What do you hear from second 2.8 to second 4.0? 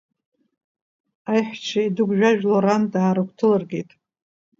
даарыгәҭыларкит.